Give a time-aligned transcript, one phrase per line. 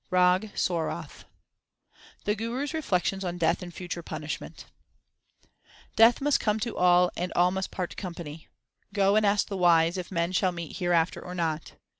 [0.09, 1.25] RAG SORATH
[2.23, 4.65] The Guru s reflections on death and future punishment:
[5.95, 8.47] Death must come to all and all must part company;
[8.95, 11.73] Go and ask the wise if men shall meet hereafter or not.